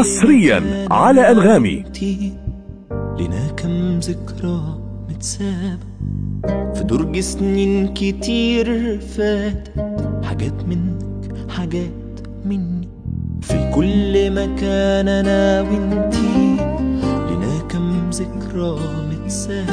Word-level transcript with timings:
حصريا 0.00 0.86
على 0.90 1.30
أنغامي 1.30 1.84
لنا 3.18 3.46
كم 3.56 3.98
ذكرى 3.98 4.78
متسابة 5.10 5.86
في 6.74 6.84
درج 6.84 7.20
سنين 7.20 7.94
كتير 7.94 8.98
فاتت. 9.00 9.72
حاجات 10.22 10.64
منك 10.68 11.50
حاجات 11.50 12.20
مني. 12.44 12.88
في 13.40 13.70
كل 13.74 14.30
مكان 14.30 15.08
أنا 15.08 15.60
وأنتي. 15.60 16.56
لنا 17.30 17.58
كم 17.68 18.10
ذكرى 18.10 18.78
متسابة 19.10 19.72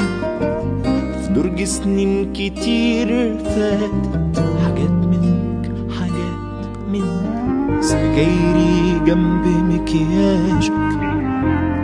في 1.22 1.32
درج 1.34 1.64
سنين 1.64 2.32
كتير 2.32 3.38
فاتت. 3.38 4.38
حاجات 4.64 4.90
منك 4.90 5.72
حاجات 5.98 6.78
مني. 6.92 7.82
سجايري 7.82 8.57
جنب 9.08 9.46
مكياجك 9.46 10.72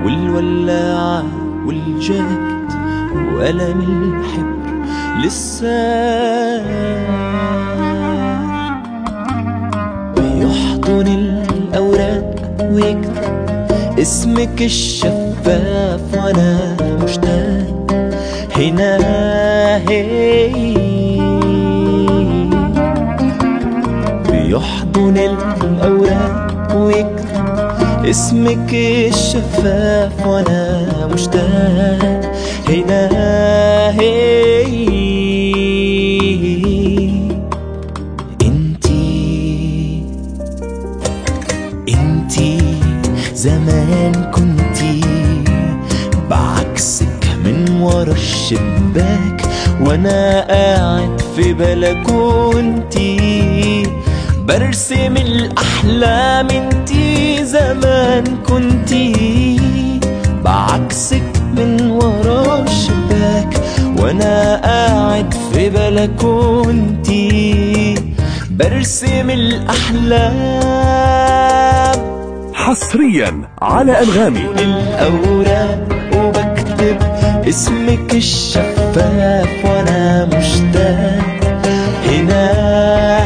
والولاعة 0.05 1.25
والجاكيت 1.67 2.71
وقلم 3.35 3.81
الحبر 3.81 4.85
لسه 5.25 5.77
بيحضن 10.17 11.07
الأوراق 11.07 12.35
ويكتب 12.71 13.35
اسمك 13.99 14.63
الشفاف 14.63 16.01
وأنا 16.15 16.77
مشتاق. 17.05 17.87
هنا 18.57 18.97
هي. 19.89 20.51
بيحضن 24.31 25.17
الأوراق 25.17 26.44
اسمك 28.11 28.75
الشفاف 28.75 30.27
وأنا 30.27 31.07
مشتاق. 31.15 32.33
هنا 32.69 33.09
هي. 34.01 34.65
انتي 38.43 40.03
انتي 41.89 42.59
زمان 43.35 44.31
كنتي 44.35 45.01
بعكسك 46.31 47.25
من 47.45 47.81
ورا 47.83 48.13
الشباك 48.13 49.43
وأنا 49.81 50.47
قاعد 50.49 51.21
في 51.37 51.53
بلكونتي 51.53 53.15
برسم 54.47 55.17
الأحلام 55.17 56.51
انتي 56.51 57.45
زمان 57.45 58.25
كنتي 58.47 59.61
بعكسك 60.45 61.33
من 61.57 61.91
ورا 61.91 62.63
الشباك 62.63 63.61
وأنا 63.99 64.61
قاعد 64.65 65.35
في 65.53 65.71
بلكونتي. 65.71 67.25
برسم 68.51 69.31
الأحلام. 69.31 70.35
حصريا 72.55 73.49
على 73.63 74.01
أنغامي. 74.03 74.41
الأوراق 74.59 75.89
وبكتب 76.17 76.97
اسمك 77.49 78.15
الشفاف 78.15 79.49
وأنا 79.65 80.25
مشتاق. 80.25 81.25
هنا 82.07 82.45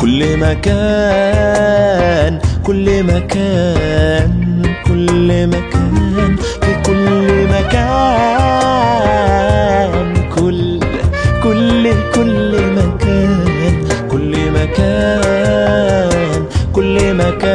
كل 0.00 0.36
مكان 0.36 2.32
كل 2.66 3.02
مكان 3.02 4.32
كل 4.86 5.46
مكان 5.46 6.36
في 6.62 6.72
كل 6.86 7.46
مكان. 7.54 7.88
كل 10.36 10.80
كل 11.42 11.84
كل 12.14 12.52
مكان 12.76 13.74
كل 14.10 14.32
مكان 14.50 16.40
كل 16.72 17.14
مكان. 17.14 17.47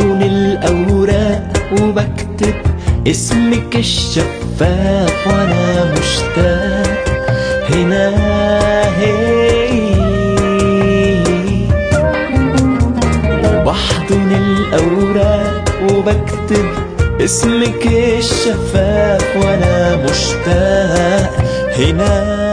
وبحضن 0.00 0.22
الأوراق 0.22 1.52
وبكتب 1.82 2.54
اسمك 3.06 3.76
الشفاف 3.76 5.26
وأنا 5.26 5.92
مشتاق. 5.92 7.04
هنا 7.70 8.08
هي. 8.98 9.26
وبحضن 13.44 14.30
الأوراق 14.32 15.64
وبكتب 15.92 16.66
اسمك 17.20 17.86
الشفاف 17.86 19.36
وأنا 19.36 19.96
مشتاق. 19.96 21.32
هنا 21.78 22.45